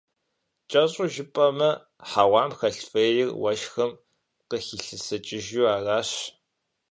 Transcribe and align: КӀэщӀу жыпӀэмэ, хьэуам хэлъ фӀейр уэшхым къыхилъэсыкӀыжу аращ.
КӀэщӀу 0.69 1.07
жыпӀэмэ, 1.13 1.69
хьэуам 2.09 2.51
хэлъ 2.57 2.83
фӀейр 2.91 3.29
уэшхым 3.41 3.91
къыхилъэсыкӀыжу 4.49 5.63
аращ. 5.75 6.09